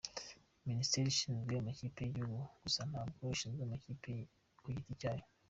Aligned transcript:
Minsiteri 0.65 1.07
ishinzwe 1.11 1.53
amakipe 1.55 1.99
y’igihugu 2.03 2.43
gusa, 2.63 2.81
ntabwo 2.91 3.21
ishinzwe 3.35 3.61
amakipe 3.63 4.11
ku 4.61 4.67
giti 4.75 4.93
cyayo.” 5.01 5.25